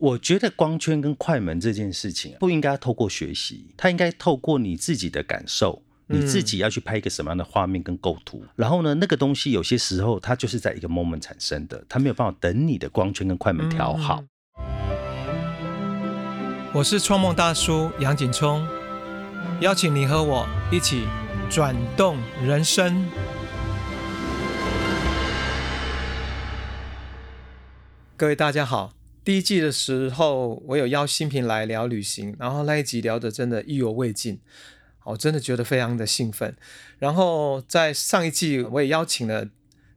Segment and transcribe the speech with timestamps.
[0.00, 8.44] 我觉得光圈跟快门这件事情不应该透过学习，它应该透过你自己的感受，你自己要去拍一个什么样的画面跟构图。
[8.54, 14.22] 然后呢，那个东西有些时候它就是在一个 moment 产生的，它没有办法等你的光圈跟快门调好。
[16.72, 18.64] 我是创梦大叔杨景聪，
[19.60, 21.08] 邀请你和我一起
[21.50, 23.04] 转动人生。
[28.16, 28.92] 各位大家好，
[29.28, 34.40] 第一季的时候我有邀新平来聊旅行，然后那一集聊的真的意犹未尽，
[35.04, 36.56] 我真的觉得非常的兴奋。
[36.98, 39.46] 然后在上一季我也邀请了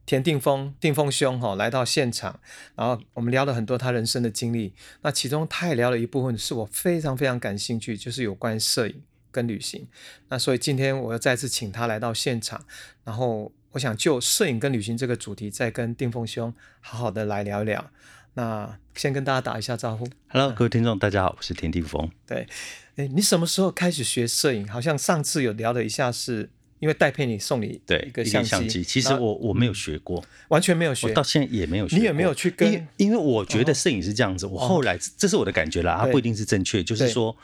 [0.04, 2.40] 田定峰定峰兄哈来到现场，
[2.76, 4.74] 然后我们聊了很多他人生的经历。
[5.00, 9.88] 那其中他也聊了一部分是我非常非常感兴趣，就是有关摄影跟旅行。
[10.28, 12.62] 那所以今天我要再次请他来到现场，
[13.02, 17.90] 然后我想就摄影跟旅行这个主题，再跟定峰兄好好的来聊一聊。
[18.34, 20.08] 那先跟大家打一下招呼。
[20.28, 22.10] Hello，各位听众，大家好，我是田定峰。
[22.26, 22.46] 对，
[22.96, 24.66] 哎，你什么时候开始学摄影？
[24.66, 26.48] 好像上次有聊了一下，是
[26.78, 28.82] 因为戴佩妮送你对一个相机。
[28.82, 31.98] 其实我我没有学过，完全没有学，我到现在也没有学过。
[31.98, 37.36] 你也没有去跟，因因为我觉得摄影是这样子，我后来这是我的感觉啦，它不一定是正确，就是说。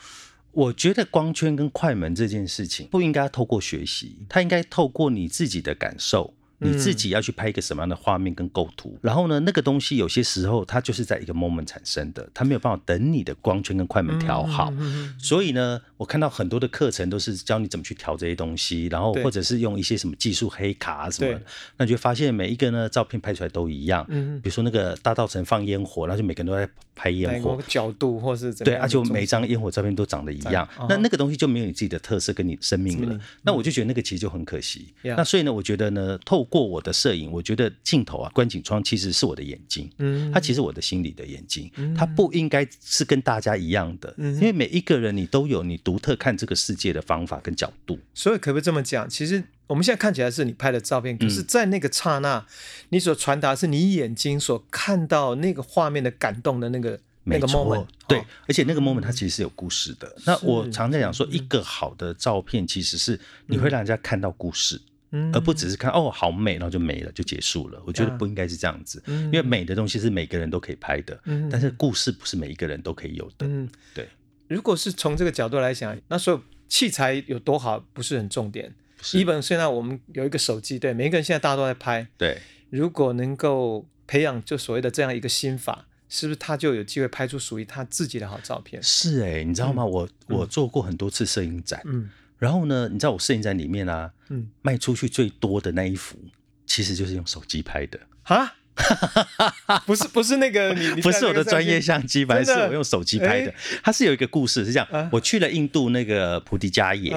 [0.51, 6.33] 我觉得光圈跟快门这件事情不应该透过学习，它应该透过你自己的感受。
[6.59, 14.71] 你自己要去拍一个什么样的画面跟构图，然后呢，那个东西有些时候它就是在一个 moment 产生的，它没有办法等你的光圈跟快门调好。
[15.17, 21.41] 所以呢，我看到很多的课程都是教你怎么去调这些东西，然后或者是用一些什么技术黑卡啊什么的，
[21.77, 24.05] 那你就发现每一个呢照片拍出来都一样。
[24.09, 27.57] 嗯，比如说那个大稻城放烟火，然后就每个人都在拍烟火。
[27.67, 33.19] 角度或是对，而且每一张烟火照片都长得一样，那那个东西就没有你自己的特色跟你生命了。
[33.43, 34.93] 那我就觉得那个其实就很可惜。
[35.03, 37.31] 那所以呢，我觉得呢，透过我的摄影。
[37.31, 47.97] 我觉得镜头啊，观景窗其实是我的眼睛，嗯，它其实我的心里的眼睛，它不应该是跟大家一样的，嗯因为每一个人你都有你独特看这个世界的方法跟角度。
[48.13, 49.09] 所以可不可以这么讲？
[49.09, 52.45] 其实我们现在看起来是你拍的照片，可是，在那个刹那，
[52.89, 60.11] 你所传达是你眼睛所看到那个画面的感动的那个那个 moment，对，而且那个 moment 它其实是有故事的。
[60.25, 64.81] 那我常在讲说，一个好的照片其实是你会让人家看到故事。
[65.33, 67.81] 而不只是看哦好美，然后就没了就结束了。
[67.85, 71.19] 我觉得不应该是这样子，因为美的东西是每个人都可以拍的，
[71.51, 73.47] 但是故事不是每一个人都可以有的。
[73.47, 74.07] 嗯，对。
[74.47, 78.73] 如果是从这个角度来讲，那所有器材有多好不是很重点。
[79.13, 82.07] 一本现在我们有一个手机，对，每一个人现在大家都在拍。
[82.17, 82.39] 对。
[82.69, 88.81] 如果能够培养就所谓的这样一个心法，是不是他就有机会拍出属于他自己的好照片？
[88.83, 89.85] 是哎，你知道吗？
[89.85, 91.81] 我我做过很多次摄影展。
[91.85, 92.09] 嗯。
[92.39, 96.17] 然后呢，你知道我摄影展里面啊，嗯，卖出去最多的那一幅，
[96.65, 98.55] 其实就是用手机拍的啊。
[99.85, 103.53] 不是不是那个你不是我的专业相机，反正是我用手机拍的。
[103.83, 107.13] 它是有一个故事，是这样：我去了印度那个菩提迦耶。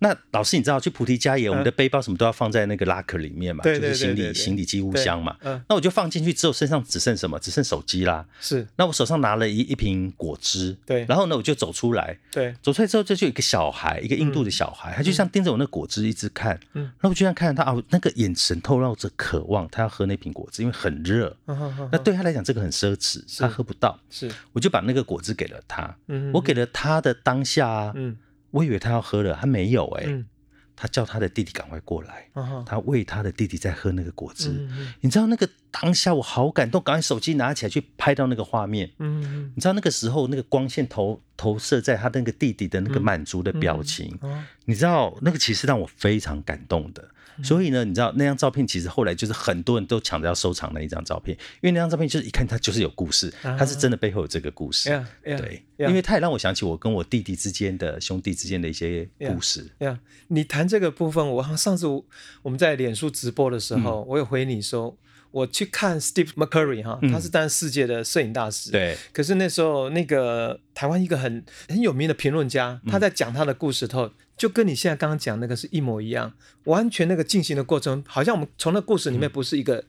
[0.00, 5.36] 那老师你知道，去菩提迦耶，我们的背包什么都要放在那个拉克里面嘛，就是行李行李机务箱嘛。
[5.68, 7.38] 那我就放进去之后，身上只剩什么？
[7.38, 8.24] 只剩手机啦。
[8.40, 8.66] 是。
[8.76, 10.76] 那我手上拿了一一瓶果汁。
[10.86, 11.04] 对。
[11.08, 12.16] 然后呢，我就走出来。
[12.30, 12.54] 对。
[12.62, 16.58] 走出来之后，这就有一个小孩，一个印度的小孩，他就像盯着我那果汁一直看。
[16.74, 16.90] 嗯。
[17.00, 21.36] 那我就像看着他啊，那个眼神透露着渴望，他要喝那瓶果汁，因为很热。
[21.92, 23.98] 那对他来讲，这个很奢侈，他喝不到。
[24.10, 25.96] 是，我就把那个果汁给了他。
[26.06, 28.16] 嗯，我给了他的当下，嗯，
[28.50, 30.24] 我以为他要喝了，他没有哎。
[30.80, 32.28] 他叫他的弟弟赶快过来，
[32.64, 34.68] 他喂他的弟弟在喝那个果汁。
[35.00, 38.88] 你知道那个当下我好感动，赶快手机拿起来去拍到那个画面。
[39.00, 44.16] 嗯，你知道那个时候那个光线投投射在他那个弟弟的那个满足的表情，
[44.66, 47.08] 你知道那个其实让我非常感动的。
[47.42, 54.88] 所以呢，你知道那张照片其实后来就是很多人都抢着要收藏那一张照片，因为那张照片就是一看它就是有故事，它是真的背后有这个故事。
[55.24, 59.70] 对，因为它也让我想起我跟我弟弟之间的兄弟之间的一些故事。
[59.78, 59.98] 呀，
[60.28, 61.86] 你谈这个部分，我上次
[62.42, 64.96] 我们在脸书直播的时候，我有回你说，
[65.30, 68.70] 我去看 Steve McCurry 哈，他是当然世界的摄影大师。
[68.70, 68.96] 对。
[69.12, 74.10] 可是那时候那个台湾一个很很有名的评论家，他在讲他的故事后。
[74.38, 76.32] 就跟你现在刚刚讲那个是一模一样，
[76.66, 79.82] 完全那个进行的过程，好像我们从那故事里面不是一个，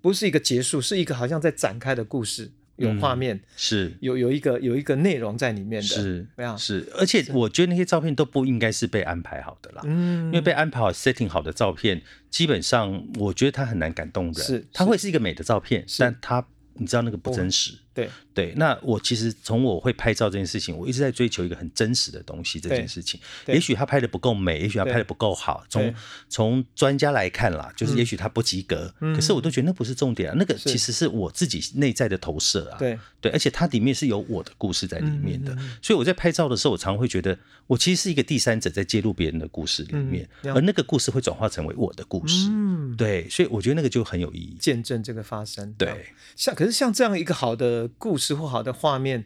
[0.00, 6.26] 不是一个结束，是一个好像在展开的故事，有画面，是有有一个有一个内容在里面的，是，
[6.58, 17.78] 是，而且我觉得那些照片都不应该是被安排好的啦，嗯，因为被安排好 setting 好的照片，基本上我觉得它很难感动人，是，它会是一个美的照片，但它你知道那个不真实。
[17.96, 22.60] 对对，那我其实从我会拍照这件事情，我一直在追求一个很真实的东西。
[22.60, 25.64] 这件事情，也许他拍的不够美，也许他拍的不够好。
[25.68, 25.94] 从
[26.28, 28.92] 从专家来看啦，就是也许他不及格。
[28.98, 32.78] 可是我都觉得那不是重点啊，那个其实是我自己内在的投射啊。
[32.78, 35.56] 对对，而且它里面是有我的故事在里面的。
[35.80, 42.48] 所以我在拍照的时候，我常会觉得我其实是一个第三者在介入别人的故事里面，而那个故事会转化成为我的故事。
[42.50, 45.72] 嗯，对，所以我觉得那个就很有意义，见证这个发生。
[45.74, 49.24] 对，像可是像这样一个好的故事或好的画面。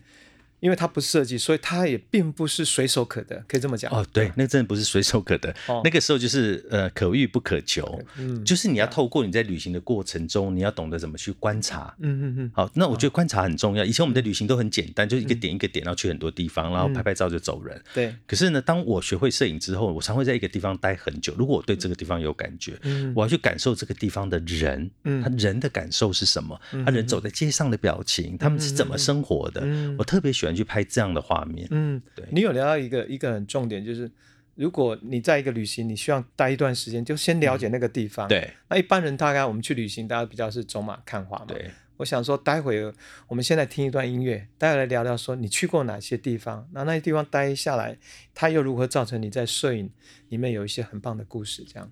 [0.60, 3.90] 因为它不设计，所以它也并不是随手可得，可以这么讲。
[3.92, 5.54] 哦，对，那真的不是随手可得。
[5.84, 8.00] 那个时候就是呃，可遇不可求。
[8.18, 11.94] 嗯，就是你要透过你在旅行的过程中，你要懂得怎么去观察。
[11.98, 12.52] 嗯嗯嗯。
[12.54, 13.84] 好，那我觉得观察很重要。
[13.84, 17.82] 以前我们的旅行都很简单，就一个点一个点，然后去很多地方，然后拍拍照就走人。
[17.94, 18.14] 对。
[18.26, 21.34] 可是呢，当我学会摄影之后，我常会在一个地方待很久。
[21.38, 26.60] 如果我对这个地方有感觉，嗯，我要去感受这个地方的人，嗯，他人的感受是什么？
[26.84, 29.62] 他人走在街上的表情，他们是怎么生活的？
[29.98, 31.20] 我特别喜欢去拍这样的。
[31.20, 34.10] 画面，嗯，对，你有聊到一个一个很重点，就是
[34.54, 38.26] 如果你在一个旅行，你需要待一段时间，就先了解那个地方。
[38.26, 41.44] 对，那一般人大概我们去旅行，大家比较是走马看花嘛。
[41.46, 42.82] 对，我想说，待会
[43.28, 47.98] 我们现在听一段音乐，待会来聊聊说你去过哪些地方，那那些地方待下来，
[48.34, 49.90] 它又如何造成你在摄影
[50.30, 51.90] 里面有一些很棒的故事，这样。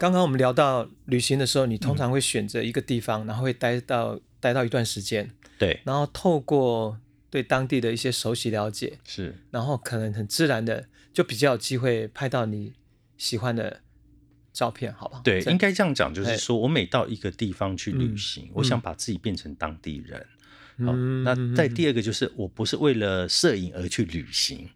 [0.00, 6.98] 刚刚我们聊到旅行的时候，你通常会选择一个地方，然后会待到待到一段时间，对，然后透过
[7.28, 12.72] 对当地的一些熟悉了解，是，然后可能很自然的就比较有机会拍到你
[13.18, 13.82] 喜欢的
[14.54, 15.20] 照片，好不好？
[15.22, 20.26] 对，应该这样讲，就是说我每到一个地方去旅行，我想把自己变成当地人。
[20.78, 24.70] 好，那在第二个就是我不是为了摄影而去旅行，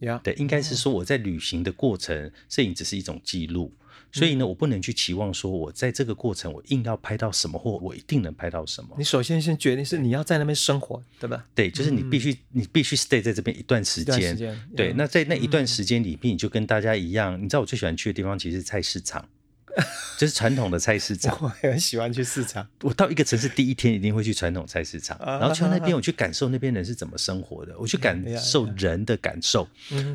[0.00, 3.72] 呀，对，应该是说我在旅行的过程，摄影只是一种记录。
[4.18, 8.90] 所以呢，我不能去期望说，我在这个过程我硬要拍到什么，或我一定能拍到什么。
[8.96, 11.44] 你首先先决定是你要在那边生活，对吧？
[11.54, 14.36] 对，就是你必须你必须 stay 在这边一段时间。
[14.74, 17.36] 对，那在那一段时间里面，你就跟大家一样。
[17.38, 19.28] 你知道我最喜欢去的地方其实是菜市场。
[20.16, 22.66] 就是传统的菜市场，我很喜欢去市场。
[22.82, 29.68] 我到一个城市第一天一定会去传统菜市场，然后去到那边，我去感受那边人是怎么生活的，我去感受人的感受。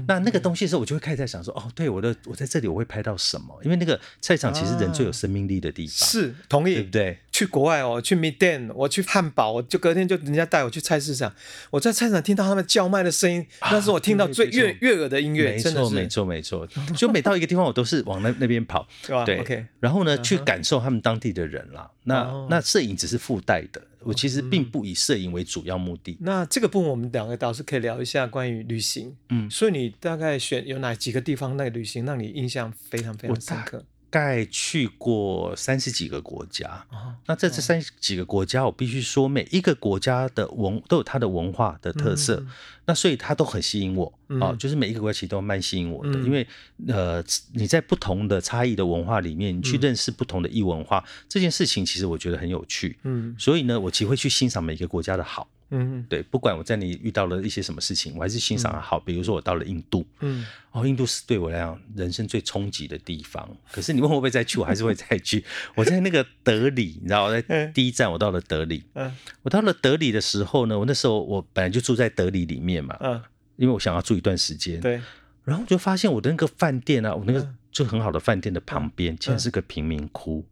[0.08, 3.60] 那那个东西的时候，我就会开始在想说，哦，对，我的我在这里我会拍到什么？
[3.64, 6.10] 因为那个菜场其实人最有生命力的地方。
[6.10, 7.20] 是，同意，对不对？
[7.32, 11.34] 去国外哦，去 Midden，我去汉堡，我就隔天就人家带我去菜市场，
[11.70, 15.52] 我在菜市场听到他们叫卖的声音，那是我听到最悦悦耳的音乐。
[15.52, 16.68] 没错，没错，没错。
[16.96, 18.88] 就每到一个地方，我都是往那那边跑，
[19.26, 19.66] 对，OK。
[19.80, 21.90] 然后呢，去感受他们当地的人啦。
[22.04, 26.18] 那那摄影只是附带的，我其实并不以摄影为主要目的。
[26.22, 29.16] 那这个部分我们两个倒是可以聊一下关于旅行。
[29.30, 33.86] 嗯，所以你大概选有哪几个地方那个旅行让你印象非常非常深刻？
[34.12, 36.86] 概去过三十几个国家，
[37.26, 42.46] 那在这三十几个国家，我必须说，每一个国家的文都有它的文化的特色，
[42.86, 46.46] 那所以它都很吸引我啊，就是每一个国家其实都蛮吸引我的，因为
[46.88, 55.48] 呃，你在不同的差异的文化里面，你去认识不同的异文化，这件事情其实我觉得很有趣，嗯，所以呢，我其实会去欣赏每一个国家的好。
[55.74, 59.00] 嗯，对，不管我在你遇到了一些什么事情，我还是欣赏好。
[59.00, 63.50] 比如说我到了印度，嗯，哦，印度是对我来讲人生最冲击的地方。
[63.72, 65.44] 可是你问我会不会再去，我还是会再去。
[65.76, 73.22] 我在那个德里，你知道，我在第一站我到了德里，嗯，我到了德里的时候呢，我那时候我本来就住在德里里面嘛，嗯，
[73.56, 75.02] 因为我想要住一段时间，对，
[75.46, 80.46] 然后我就发现我的那个饭店啊，我那个就很好的饭店的旁边，竟然是个贫民窟，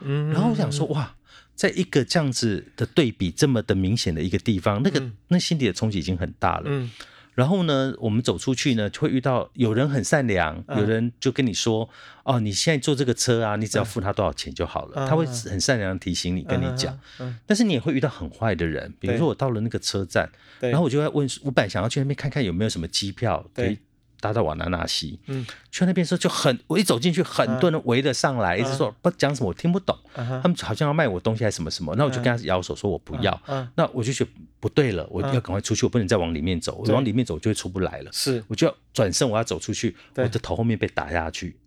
[0.00, 1.14] 嗯，然后我想说，哇。
[1.54, 6.64] 在一个这样子的对比这么的明显的一个地方，那个那心里的冲击已经很大了。
[6.66, 6.90] 嗯，
[7.34, 11.88] 然后呢，我们走出去呢，就会遇到有人很善良，有人就跟你说
[12.24, 16.98] ：“哦，你现在坐这个车啊，你只要付他多少钱就好了。”他会很善良提醒你，跟你讲。
[17.46, 20.30] 但是你也会遇到很坏的人，比如说我到了那个车站，
[20.60, 23.78] 然后我就会问，我本来想要去那边看看有没有什么机票可以。
[24.24, 33.38] 搭到瓦纳纳西，嗯，去那边时候就很，我一走进去，很多人围了上来，一直说不讲什么，我听不懂，他们好像要卖我东西还是什么什么，那我就跟他摇手说我不要，
[33.76, 41.58] 那我就觉得不对了，我要赶快出去，我不能再往里面走，我往里面走就会出不来了，是，我就要转身，我要走出去，我的头后面被打下去，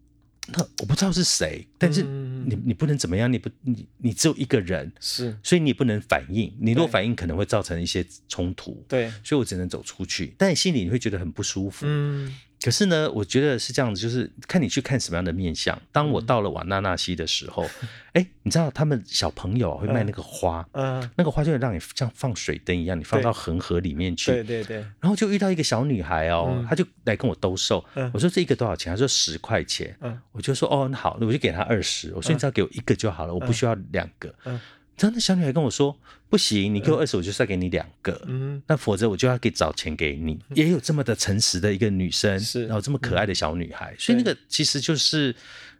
[0.47, 12.33] 那我不知道是谁，但是你你不能怎么样，你不你你只有一个人，是，所以你不能反应，你如果反应可能会造成一些冲突，对，所以我只能走出去，但你心里你会觉得很不舒服，嗯。
[12.61, 15.79] 可是呢，我觉得是这样子，就是看你去看什么样的面相。
[15.91, 17.69] 当我到了瓦纳纳西的时候，
[18.13, 24.77] 哎，你知道他们小朋友会卖那个花，嗯，那个花就会让你像放水灯一样，你放到恒河里面去，对对对。
[24.99, 28.91] 然后就遇到一个小女孩哦，她就来跟我兜售，我说这一个多少钱？
[28.91, 34.59] 她说十块钱，嗯，我就说哦，那好，我就给她二十，我说你只要给我一个就好了，我不需要两个，嗯。
[34.99, 35.97] 然后那小女孩跟我说
[36.29, 38.21] ：“不行，你给我二十，我就再给你两个。
[38.27, 40.39] 嗯，那否则我就要给找钱给你。
[40.55, 45.35] 也有这么的诚实的一个女生，是，然后这么可爱的小女孩，所以那个其实就是。”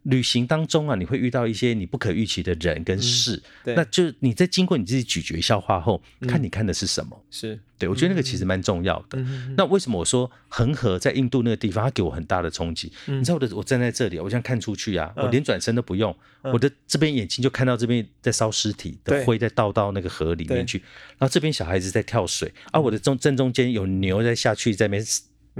[0.07, 7.21] 旅行当中啊，你会遇到一些你不可预期的人跟事，那就你在经过你自己咀嚼消化后，看你看的是什么？
[7.29, 7.59] 是。
[7.79, 9.23] 对我觉得那个其实蛮重要的。
[9.55, 12.91] 那为什么我说恒河在印度那个地方，它给我很大的冲击？
[13.05, 20.79] 你知道我的，我站在这里，我想看出去啊，我连转身都不用，我的这边眼睛就看到这边在烧尸体的灰在倒到那个河里面去，
[21.19, 25.05] 然后这边小孩子在跳水，而我的中正中间有牛在下去在那边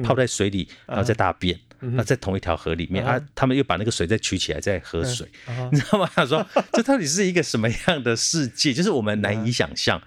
[0.04, 1.60] 泡在水里，然后在大便。
[1.80, 5.28] 那在同一条河里面啊，他们又把那个水再取起来再喝水，
[5.72, 6.10] 你知道吗？
[6.16, 8.74] 他说 这到底是一个什么样的世界？
[8.74, 10.02] 就是我们难以想象。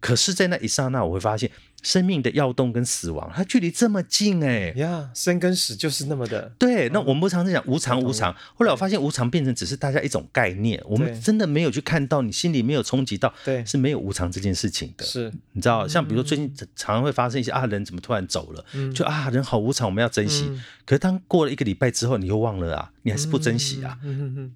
[0.00, 1.50] 可是，在那一刹那，我会发现。
[1.84, 6.88] 生命的要动跟死亡，它距离这么近哎呀，生跟死就是那么的对。
[6.88, 15.04] 那我们不常在讲无常无常，后来我发现无常变成只是大家一种概念，我们真的没有去看到，你心里没有冲击到，对，是没有无常这件事情的。
[15.04, 18.64] 是，你知道，像比如说最近常常会发生一些啊，人怎么突然走了，
[18.94, 20.50] 就啊，人好无常，我们要珍惜。
[20.86, 23.98] 可是当过了一个礼拜之后，你又忘了啊，你还是不珍惜啊。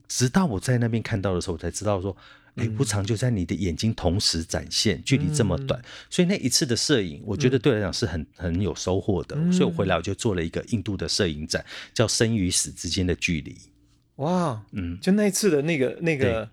[0.09, 2.17] 直到我在那边看到的时候，我才知道说。
[2.59, 9.37] 哎，无常就在你的眼睛同时展现，距离这么短，所以那一次的摄影，我觉得对来讲是很很有收获的。
[9.53, 13.53] 所以我回来我就做了一个印度的摄影展，叫《生与死之间的距离》。
[14.17, 16.49] 哇，嗯，就那一次的那个那个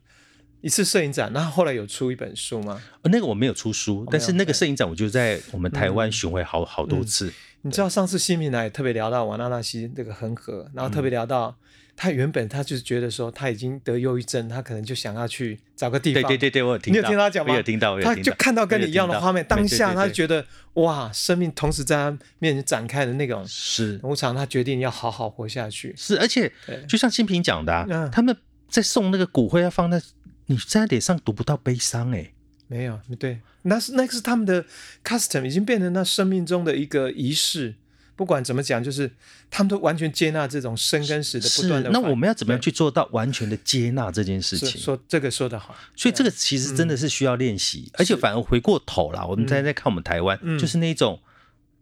[0.61, 2.81] 一次摄影展，那后来有出一本书吗？
[3.03, 7.33] 那个我没有出书，但是那个摄影展我就在我们台湾巡回好好多次。
[7.61, 11.57] 你知道上次新平来特别聊到瓦纳纳西这个恒河，然后特别聊到。
[11.95, 16.21] 他原本他就是觉得说他已经得忧郁症，他可能就想要去找个地方。
[16.23, 17.53] 对对对对，我有听，你有听他讲吗？
[17.53, 25.93] 我有听到，他就看到跟你一样的画面，当下他就觉得哇，生命同时在他面前展开的那种是无常，他决定要好好活下去。
[25.97, 26.51] 是，而且
[26.87, 28.35] 就像新平讲的，他们
[28.69, 30.01] 在送那个骨灰要放在
[30.47, 32.31] 你在脸上读不到悲伤哎，
[32.67, 34.65] 没有，对，那是那个是他们的
[35.03, 37.75] custom，已经变成那生命中的一个仪式。
[38.15, 39.11] 不管怎么讲，就是
[39.49, 41.89] 他们都完全接纳这种生跟死的不断的。
[41.89, 44.79] 那我们要怎么样去做到完全的接纳这件事情？
[44.79, 51.19] 说这个说得好，所以这个其实真的是需要练习，而且反而回过头了，我们再再看我们台湾，就是那种。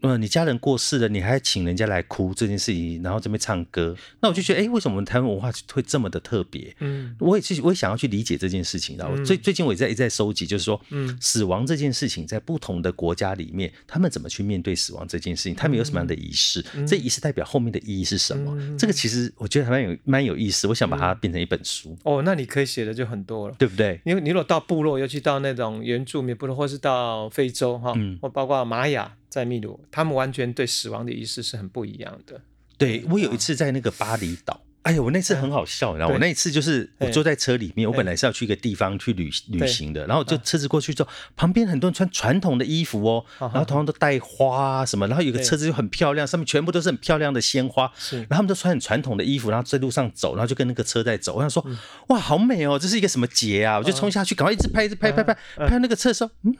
[0.03, 6.75] 嗯，你家人过世了，你还请人家来哭这件事情，然后这边唱歌，那我就觉得，哎，为什么台湾文化会这么的特别？
[6.79, 8.97] 嗯，我也是，我也想要去理解这件事情。
[8.97, 15.55] 然后最最近我也在一再收集，就是说，嗯，死亡这件事情在不同的国家里面，他们怎么去面对死亡这件事情？
[15.55, 16.61] 他们有什么样的仪式？
[16.85, 18.77] 这仪式代表后面的意义是什么？
[18.77, 20.67] 这个其实我觉得还蛮有蛮有意思。
[20.67, 21.97] 我想把它变成一本书。
[22.03, 24.01] 哦，那你可以写的就很多了，对不对？
[24.03, 29.15] 因为你如果到部落，尤其到那种原住民部落，或是到非洲哈，或包括玛雅。
[29.33, 32.39] 在秘鲁，他们完全对死亡的仪式是很不一样的。
[32.77, 34.61] 对我有一次在那个巴厘岛。
[34.83, 51.65] 哎呀，我那次很好笑，然后我那一次就是我坐在车里面，我本来是要去一个地方去旅旅行的，然后就车子过去之后，旁边很多人穿传统的衣服哦，然后头上都戴花啊什么，然后有个车子就很漂亮，上面全部都是很漂亮的鲜花，然后他们都穿很传统的衣服，然后在路上走，然后就跟那个车在走，我想说
[52.09, 53.77] 哇，好美哦，这是一个什么节啊？
[53.77, 56.53] 我就冲下去，赶快一直拍，一直拍，拍拍拍那个车的时候，嗯，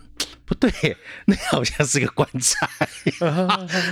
[0.46, 2.68] 不对，那好像是个棺材。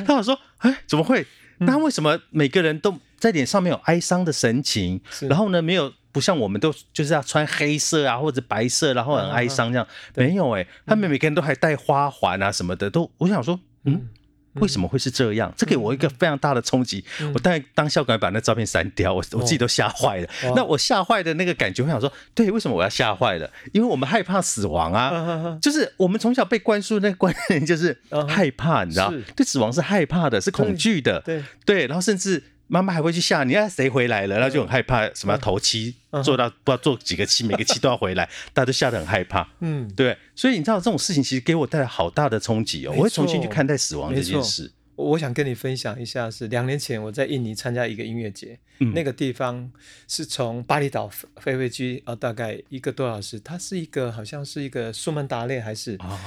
[0.06, 1.26] 他我说，哎，怎么会？
[1.60, 5.00] 那为什么每个人都在脸上面有哀伤的神情？
[5.30, 9.88] 然后呢，没有不像我们都就是要穿黑色啊或者白色，然后很哀伤这样？
[10.16, 14.10] 没有哎，他们每个人都还戴花环啊什么的，都我想说，嗯，
[14.56, 15.54] 为什么会是这样？
[15.56, 17.04] 这给我一个非常大的冲击。
[17.34, 20.28] 我当然当校管把那照片删掉，我我自己都吓坏了。
[20.56, 23.50] 那我吓坏的那个感觉，我想说，对，为什么我要吓坏了？
[23.72, 32.44] 因为我们害怕死亡啊，就是我们从小被灌输那个观念，就是害怕，你知道，对死亡是害怕的，是恐惧的，对对，然后甚至。
[32.72, 39.46] 妈妈还会去吓你，看谁回来了，然后就很害怕，什么头七做到不知道做几个七，每个七都要回来， 大家都吓得很害怕。
[39.60, 42.94] 嗯，对，所以你知道这种事情其实给我带来好大的冲击哦。
[42.96, 44.72] 我会重新去看待死亡这件事。
[44.96, 48.58] 我想跟你分享一下，是两年前我在印尼参加一个音乐节，
[48.94, 49.70] 那个地方
[50.08, 51.10] 是从巴厘岛
[51.42, 53.38] 飞飞机啊，大概一个多小时。
[53.42, 56.18] 它是一个好像是一个苏门答腊还是啊？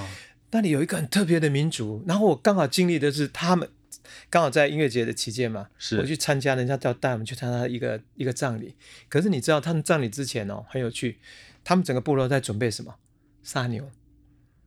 [0.51, 3.67] 那里有一个很特别的民族，然后我刚好经历的是他们。
[4.31, 5.69] 刚好在音乐节的期间嘛，
[5.99, 8.75] 我去参加，人家叫带我们去参加一个一个葬礼。
[9.09, 11.19] 可是你知道，他们葬礼之前哦，很有趣，
[11.63, 12.97] 他们整个部落在准备什么？
[13.43, 13.91] 杀牛。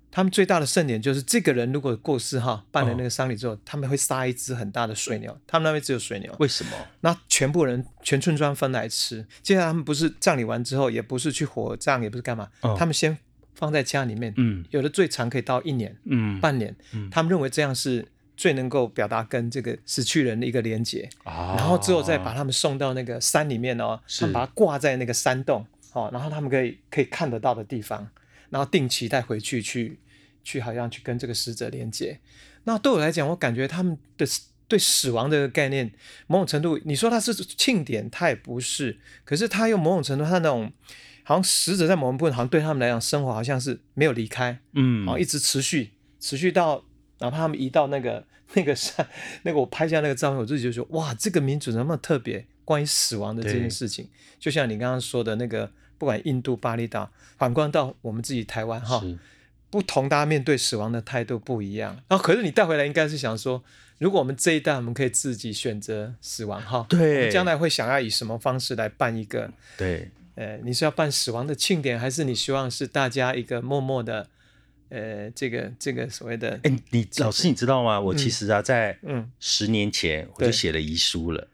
[0.10, 5.38] 他们最大的盛典就是，这个人如果过世哈，办了那个丧礼之后，他们会杀一只很大的水牛。
[5.46, 6.36] 他们那边只有水牛。
[6.39, 6.72] 为什么？
[7.01, 9.27] 那全部人全村庄分来吃。
[9.44, 13.15] 接下来他们不是葬礼完之后，也不是去火葬，也不是干嘛，他们先
[13.53, 14.34] 放在家里面。
[14.38, 14.65] 嗯。
[14.72, 16.75] 有的最长可以到一年，嗯，半年。
[16.94, 17.10] 嗯。
[17.12, 18.08] 他们认为这样是。
[18.38, 28.08] 最能够表达跟这个死去人的一个连接，然后之后再把他们送到那个山里面哦，他们把它挂在那个山洞，哦，然后他们可以可以看得到的地方，
[28.51, 29.98] 然后定期带回去去
[30.44, 32.20] 去，好像去跟这个死者连接。
[32.65, 34.27] 那对我来讲，我感觉他们的
[34.67, 35.91] 对死亡的概念，
[36.27, 40.72] 某种程度，你说他是庆典，它也不是，可是它又某种程度，他那种
[41.24, 46.84] 好像死者在某一部分，好像对他们来讲，生活好像是没有离开，嗯，啊，一直持续持续到。
[47.19, 49.07] 哪怕他们移到那个 那个山，
[49.43, 54.07] 那个我拍下那个照片，我自己就说哇，这个民族那么特别，关于死亡的这件事情，
[54.39, 59.03] 就像你刚刚说的那个，不管印度巴厘岛，反观到我们自己台湾哈，
[59.69, 61.97] 不同大家面对死亡的态度不一样。
[62.07, 63.62] 然后可是你带回来应该是想说，
[63.97, 69.51] 如果我们这一代我们可以自己选择死亡哈，对，将来会想要以什么方式来办一个？
[69.75, 74.29] 对，呃，你是要办死亡的庆典，还是你希望是大家一个默默的？
[74.89, 78.00] 呃，这个这个所谓的，哎，你老师你知道吗？
[78.00, 81.48] 我其实啊，在嗯十年前我就写了遗书了。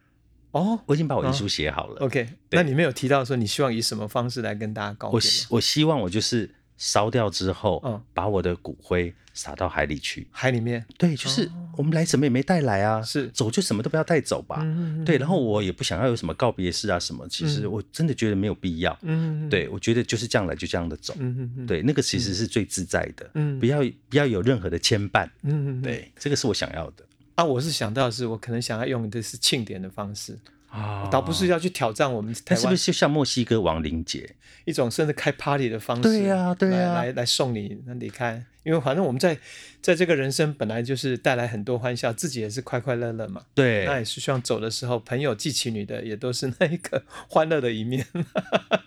[0.52, 2.02] 哦，我已经把我遗书写好了。
[2.02, 5.16] OK，那你没有提到说你希望以什么方式来跟大家告别？
[5.16, 9.14] 我希我希望我就是烧掉之后，嗯，把我的骨灰。
[9.36, 10.86] 撒到海里去，海里面？
[10.96, 13.28] 对，就是我们来什么也没带来啊，是。
[13.30, 27.04] 走就什么都不要带走吧，嗯对，然后我也不想要有什么告别式啊什么，其实我真的觉得没有必要，嗯，对我觉得就是这样来就这样的走，嗯对，那个其实是最自在的，嗯，不要不要有任何的牵绊，嗯对，这个是我想要的。
[27.34, 30.38] 啊，我是想到的是我可能想要用的是庆典的方式。
[30.74, 36.02] 啊，倒不是要去挑战我们台湾，是不是就像墨西哥亡灵节一种甚至开 party 的方式？
[36.02, 39.38] 对呀，对呀，来来送你那你看，因为反正我们在
[39.82, 43.44] 在这个人生本来就是带来很多欢笑，自己也是快快乐乐嘛。
[43.54, 48.04] 对，那也是希望走的时候，朋友记起你的也都是那一个欢乐的一面。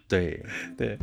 [0.09, 0.45] 对
[0.77, 0.99] 对。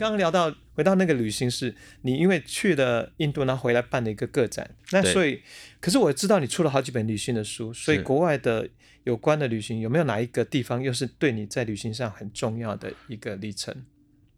[0.00, 5.42] 刚刚聊到回到那个旅行是，你因为去了印度，然后回来办了一个个展，那所以，
[5.78, 8.66] 可是我知道你出了好几本旅行的书，所以国外的
[9.04, 13.74] 有关的旅行有没有哪一个地方又是对你在旅行上很重要的一个历程？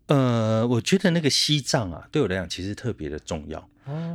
[0.07, 3.71] 呃，我觉得那个西藏啊，对我来讲其实特别的重要，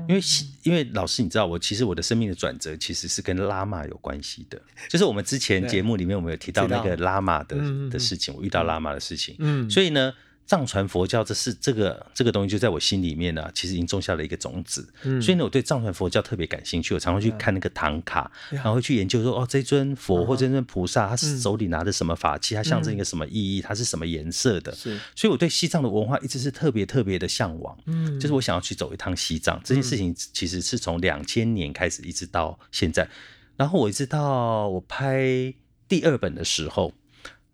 [0.10, 7.56] 因为西，因为老师你知道，我其实我的生命的转折其实是跟拉玛有关系的， 就是我们之前节目里面我们有提到那个拉玛的
[7.90, 10.14] 的事情，我遇到拉玛的事情，嗯，所以呢。
[10.48, 14.88] 藏传佛教，这是这个这个东西就在我心里面呢，其实已经种下了一个种子。
[15.04, 24.74] 嗯，所以呢，我对藏传佛教特别感兴趣，我常常去看那个唐卡，然后去研究说，哦，这尊佛或这尊菩萨，他手里拿着什么法器，它象征一个什么意义，它是什么颜色的。
[24.74, 27.78] 是，所以我对西藏的文化一直是特别特别的向往。
[27.86, 29.60] 嗯，就是我想要去走一趟西藏。
[29.66, 33.10] 这件事情其实是从两千年开始一直到现在，
[33.58, 35.54] 然后我一直到我拍
[35.90, 36.94] 第二本的时候。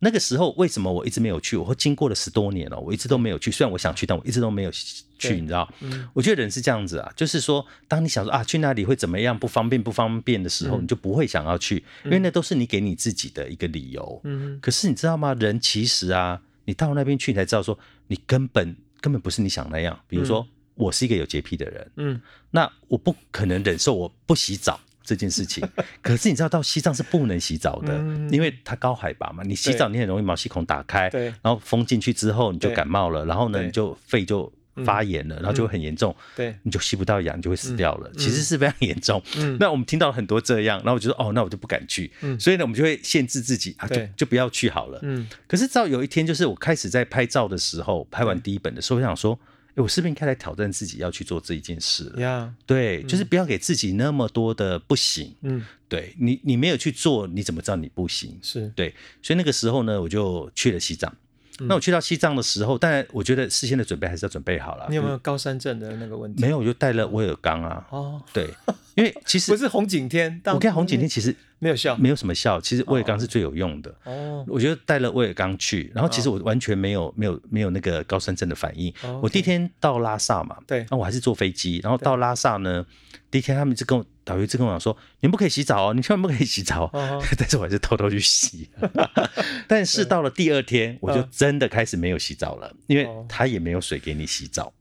[0.04, 1.56] 那个时候为什么我一直没有去？
[1.56, 3.50] 我会经过了十多年了，我一直都没有去。
[3.50, 4.72] 虽然我想去，但我一直都没有
[5.18, 5.40] 去。
[5.40, 5.74] 你知道？
[5.80, 14.20] 嗯，我觉得人是这样子啊，就是说，当你想说啊，去那里会怎么样，不方便不方便的时候，你就不会想要去，因为那都是你给你自己的一个理由。
[14.26, 15.34] 嗯，可是你知道吗？
[15.36, 19.98] 人其实啊，你到那边去，你才知道说，你根本根本不是你想那样。
[20.10, 24.78] 比如说，我是一个有洁癖的人，嗯，那我不可能忍受我不洗澡。
[25.04, 25.68] 这件事情，
[26.02, 27.94] 可是你知道到西藏是不能洗澡的，
[28.32, 29.44] 因为它高海拔嘛。
[29.44, 34.52] 你洗澡你很容易毛细孔打开，然后风进去之后你就感冒了，然后呢你就肺就
[34.86, 38.10] 发炎了，然后就会很严重，对，你就吸不到氧，就会死掉了。
[38.18, 39.22] 其实是非常严重。
[39.60, 42.12] 那我们听到很多这样，然后我就说哦，那我就不敢去。
[42.40, 45.00] 所以呢，我们就会限制自己啊，就就不要去好了。
[45.04, 45.28] 嗯。
[45.48, 49.38] 可是到有一天，就是我开始在拍照的时候，拍完第一本的时候，我想说。
[49.76, 52.12] 我是不是应该来挑战自己，要去做这一件事？
[52.18, 55.34] 呀，对，就是不要给自己那么多的不行。
[55.42, 58.38] 嗯，对你，你没有去做，你怎么知道你不行？
[58.42, 61.12] 是对，所以那个时候呢，我就去了西藏。
[61.60, 64.86] 那我去到西藏的时候，当然我觉得事先的准备还是要准备好了。
[64.90, 66.42] 你有没有高山症的那个问题？
[66.42, 67.86] 没有，我就带了威尔刚啊。
[67.90, 68.50] 哦，对，
[68.96, 72.60] 因为其实 不是红景天，我看红景天其实没有效，没有什么效。
[72.60, 73.94] 其实威尔刚是最有用的。
[74.04, 78.94] 哦，我觉得带了威尔刚去，然后其实我完全没有没有没有那个高山症的反应。
[79.22, 82.86] 我第一天到拉萨嘛，对，那我还是坐飞机，然后到拉萨呢。
[83.30, 86.90] 第一天，他们就跟我导游就跟我讲说：“你不可以洗澡哦， 你千万不可以洗澡。”
[87.38, 88.70] 但是我还是偷偷去洗。
[89.68, 94.74] 但是到了第二天，我就真的开始没有洗澡了，因为他也没有水给你洗澡。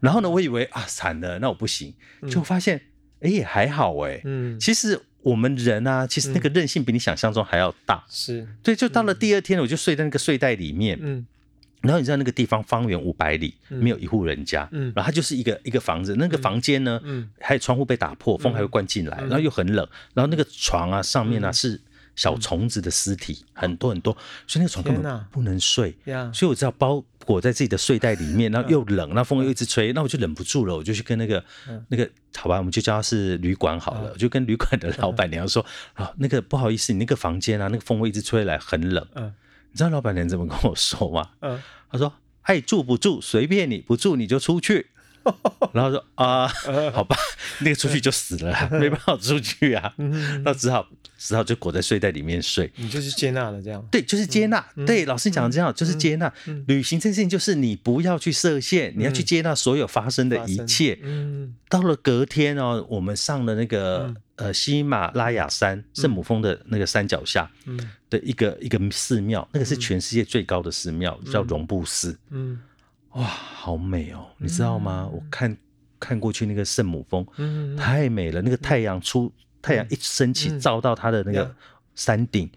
[0.00, 1.94] 然后呢，我以为啊惨了，那我不行，
[2.30, 2.80] 就发现
[3.20, 4.20] 哎也还好哎。
[4.24, 8.04] 嗯，其实我们人啊，其实那个韧性比你想象中还要大。
[8.08, 10.98] 是对，就到了第二天，我就睡在那个睡袋里面。
[11.00, 11.26] 嗯。
[11.80, 17.00] 然后你知道那个地方方圆五百里没有一户人家，然后它就是一个一个房子，那个房间呢，
[17.40, 21.80] 还有窗户被打破，风还会灌进来，然后又很冷，然后那个床啊上面呢是
[22.16, 24.12] 小虫子的尸体，很多很多，
[24.46, 25.94] 所以那个床根本不能睡，
[26.34, 31.44] 所以我知道包裹在自己的睡袋里面，然后又冷，那风又一直吹，那我就忍不住了，我就去跟那个
[31.88, 35.64] 那个好吧，我们就叫他是旅馆好了，我就跟旅馆的老板娘说
[35.94, 39.06] 啊，那个不好意思，你那个房间啊，那个风会一直吹来，很冷。
[39.70, 41.30] 你知道老板娘怎么跟我说吗？
[41.40, 44.88] 嗯，他说：“爱住不住随便你，不住你就出去。
[45.74, 46.48] ”然后说：“啊，
[46.92, 47.16] 好吧，
[47.60, 49.92] 那个出去就死了， 没办法出去啊。”
[50.42, 50.86] 那只好
[51.18, 52.70] 只好就裹在睡袋里面睡。
[52.76, 53.84] 你就是接纳了这样？
[53.90, 54.64] 对，就是接纳。
[54.86, 56.32] 对，老师讲的这样就是接纳。
[56.66, 60.98] 旅行这件事情就是你不要去设限，你要去接纳所有发生的一切。
[61.02, 64.14] 嗯，到了隔天哦，我们上了那个。
[64.38, 67.50] 呃，喜马拉雅山圣母峰的那个山脚下，
[68.08, 72.16] 的一个一个寺庙，那个是全世界最高的寺庙，叫绒布寺。
[72.30, 72.60] 嗯，
[73.14, 75.08] 哇，好美哦，你知道吗？
[75.12, 75.56] 我看
[75.98, 77.26] 看过去那个圣母峰，
[77.76, 78.40] 太美了。
[78.40, 81.52] 那个太阳出，太阳一升起，照到它的那个
[81.96, 82.48] 山顶，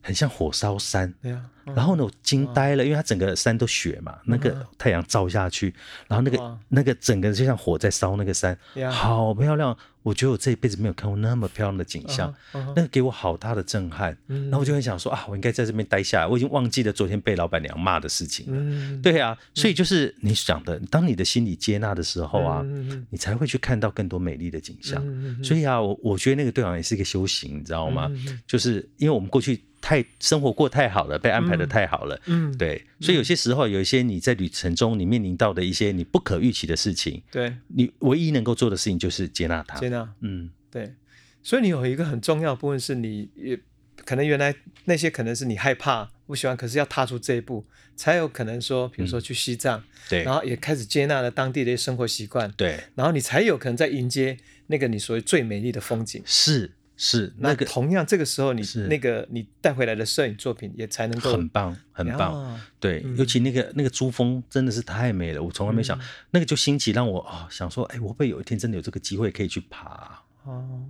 [0.00, 1.12] 很像火烧山。
[1.22, 1.44] 对啊
[1.76, 5.72] 然后呢，我惊呆了，因为它整个山都雪嘛，那个太阳照下去，
[6.08, 8.58] 然后那个那个整个就像火在烧那个山，
[8.90, 9.76] 好漂亮。
[10.02, 12.34] 我觉得我这一辈子没有看过那么漂亮的景象，
[12.74, 14.16] 那个给我好大的震撼。
[14.26, 16.26] 然后我就很想说啊，我应该在这边待下来。
[16.26, 19.00] 我已经忘记了昨天被老板娘骂的事情了。
[19.02, 22.64] 对啊，所以就是你想的，当你的心理接纳的时候啊，
[23.10, 25.00] 你才会去看到更多美丽的景象。
[25.44, 28.10] 所以啊，我我觉得那个对我也是一个修行，你知道吗？
[28.44, 29.62] 就是因为我们过去。
[29.80, 40.94] 太生活过太好了，被安排的太好了，嗯，对，所以有些时候有一些你在旅程中你面临到的一些你不可预期的事情，对，你唯一能够做的事情就是接纳它，接纳，嗯，对，
[41.42, 43.58] 所以你有一个很重要的部分是你也
[44.04, 47.64] 可能原来那些可能是你害怕不喜欢，可是要踏出这一步，
[47.96, 56.72] 才有可能说，比如说去西藏，对，然后也开始接纳了当地的生活习惯，对，然后你才有可能在迎接那个你所谓最美丽的风景，是。
[57.02, 62.60] 是那个同样，这个时候你是那个你带回来的摄影作品也才能够很棒，很棒。
[62.78, 65.98] 对，尤其那个那个珠峰真的是太美了，我从来没想
[66.32, 70.22] 那个就兴起让我啊想说，哎，我会不会有一天真的有这个机会可以去爬？
[70.44, 70.82] 哦，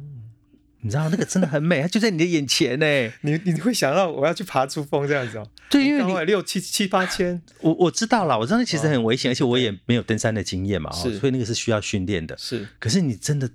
[0.80, 2.86] 你知道那个真的很美，它就在你的眼前呢。
[3.22, 5.46] 你你会想到我要去爬珠峰这样子哦？
[5.70, 12.36] 对，因为你六七七八千， 我我知道了，我知道那其实很危险，而且我也没有登山的经验嘛，所以那个是需要训练的。
[12.36, 13.48] 是，可是你真的。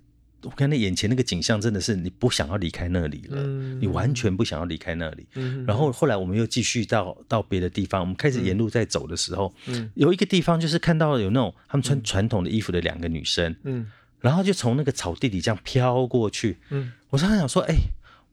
[0.45, 3.41] 我看那眼前那个景象真的是你不想要离开那里了，
[3.79, 5.27] 你完全不想要离开那里。
[5.67, 9.53] 然后后来我们又继续到到别的地方，我们开始沿路在走的时候，
[9.95, 17.75] 有一个地方就是看到有那种他们穿传统的衣服的两个女生，嗯，然后就从那个草地里这样飘过去，嗯，我常常想说，哎。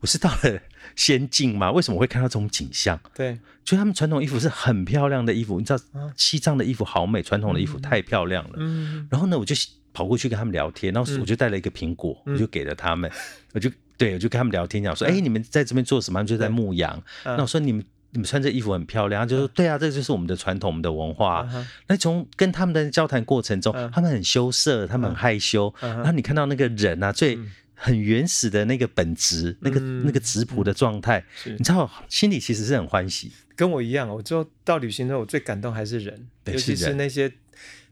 [0.03, 0.61] 我是到了
[0.97, 1.71] 仙境吗？
[1.71, 2.99] 为什么会看到这种景象？
[3.15, 5.81] 对，就他们传统衣服是很漂亮的衣服，你知道
[6.17, 8.57] 西藏的衣服好美，传统的衣服太漂亮了。
[8.57, 9.55] 嗯，然后呢，我就
[9.93, 13.11] 跑过去跟他们聊天，然后我就带了一个苹果，我就给了他们，
[13.55, 16.25] 我就对我就跟他们聊天讲说，哎，你们在这边做什么？
[16.25, 17.03] 就在牧羊。
[17.25, 21.49] 那我说你们你们穿这衣服很漂亮，就说对啊，这就是我们的传统，我们的文化。
[21.87, 25.73] 那从跟他们的交谈过程中，他们很羞涩，他们很害羞。
[25.81, 27.39] 然后你看到那个人啊，最。
[27.75, 33.33] 很原始的那个本质，那个那个质朴的状态，你知道，心里其实是很欢喜。
[33.57, 37.33] 跟我一样，我就到旅行的时候，我最感动还是人，尤其是那些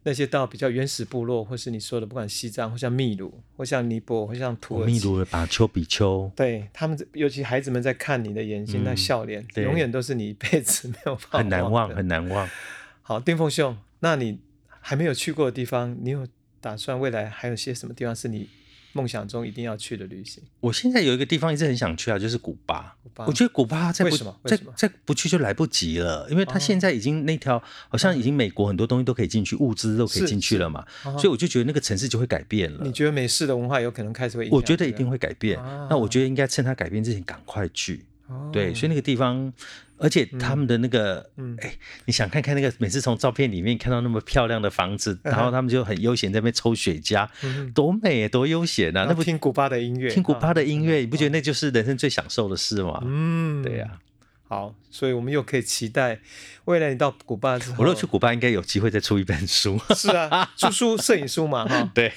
[0.02, 12.48] 那些到比较原始部落，或是你说的，不管西藏，或像秘鲁，或像尼泊尔，或像土耳其，秘鲁的巴丘比丘，对他们，尤其孩子们在看你的眼睛，那笑脸，永远都是你一辈子没有很难忘，很难忘。
[13.02, 16.26] 好，丁凤兄，那你还没有去过的地方，你有
[16.60, 18.48] 打算未来还有些什么地方是你？
[18.92, 22.96] 梦想中一定要去的旅行，我现在有一个地方一直很想去啊，就是古巴。
[23.02, 32.80] 古巴我觉得古巴再不再再不去就来不及了，因为它现在已经那条好像已经美国很多东西都可以进去，物资都可以进去了嘛，所以我就觉得那个城市就会改变了。
[32.82, 34.48] 你觉得美式的文化有可能开始会？
[34.50, 35.58] 我觉得一定会改变。
[35.88, 38.04] 那我觉得应该趁它改变之前赶快去。
[38.52, 39.52] 对，所以那个地方。
[40.00, 41.74] 而且他们的那个，哎，
[42.06, 47.28] 你想看看那个，每次从照片里面看到那么漂亮的房子，然后他们就很悠闲在那边抽雪茄，
[47.74, 49.04] 多美，多悠闲啊！
[49.06, 53.02] 那不听古巴的音乐，听古巴的音乐，你不觉得那就是人生最享受的事吗？
[53.04, 53.98] 嗯，对呀。
[54.48, 56.18] 好，所以我们又可以期待
[56.64, 59.78] 未来你到古巴之后，我如果去古巴，应该有机会再出一本书。
[59.94, 62.08] 是啊，出书摄影书嘛，哈， 对，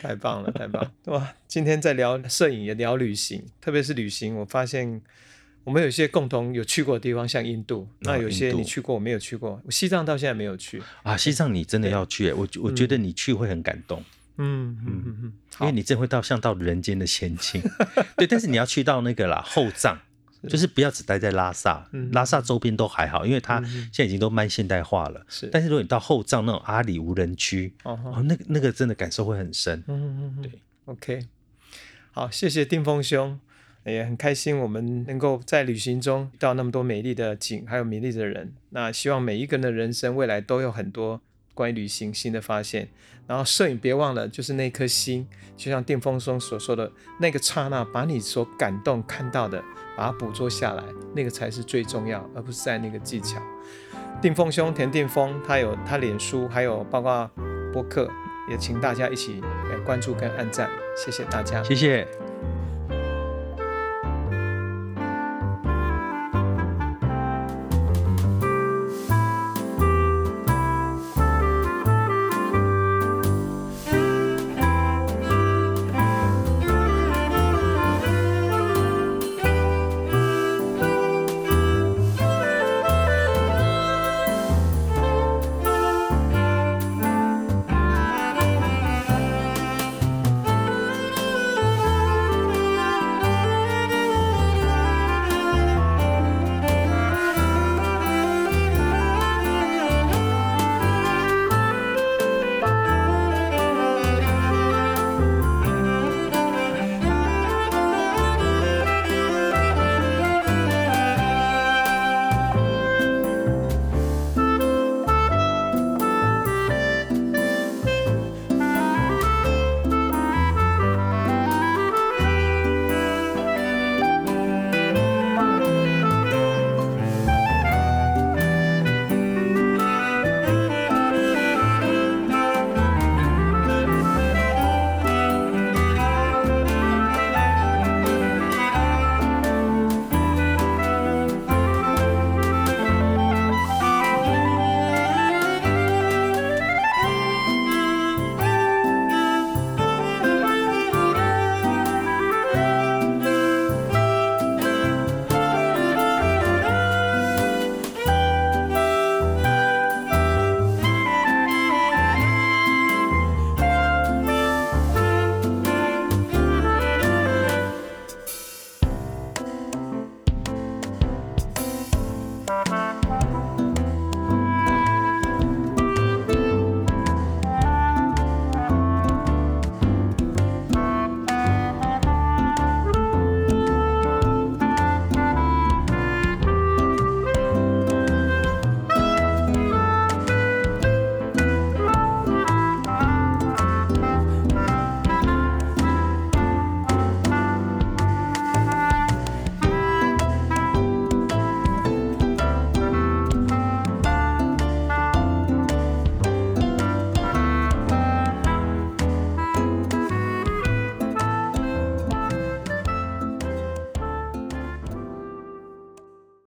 [0.00, 1.34] 太棒了，太棒哇！
[1.46, 5.02] 今天在聊摄影，也聊旅行，特别是旅行，我发现。
[5.64, 7.88] 我们有一些共同有去过的地方，像印度。
[8.00, 9.60] 那有些你去过，我没有去过。
[9.70, 11.16] 西藏到现在没有去啊。
[11.16, 14.04] 西藏你真的要去，我我觉得你去会很感动。
[14.36, 17.62] 嗯嗯嗯嗯，因为你真会到像到人间的仙境。
[18.18, 19.96] 对，但是你要去到那个啦后藏，
[20.48, 21.88] 就是不要只待在拉萨。
[22.12, 25.24] 拉萨周边都还好，因为它现在已经都慢现代化了。
[25.28, 29.82] 是，但是如果你到后藏那种阿里无人区，哦，那个那个真的感受会很深。
[29.86, 31.26] 嗯嗯嗯，对，OK，
[32.10, 33.38] 好，谢谢丁峰兄。
[33.84, 38.52] 也很开心，我们能够在旅行中遇到那么多美丽的景，还有美丽的人。
[38.70, 41.20] 那希望每一个人的人生未来都有很多
[41.52, 42.88] 关于旅行新的发现。
[43.26, 49.62] 然后摄影别忘了，就是那颗心，就像电风松所说的那个刹那，把你所感动看到的，
[49.96, 53.40] 把它捕捉下来，那个才是最重要，而不是在那个技巧。
[54.20, 57.30] 定峰兄田定峰，他有他脸书，还有包括
[57.72, 58.10] 播客，
[58.50, 62.06] 也请大家一起来关注跟按赞，谢谢大家，谢谢。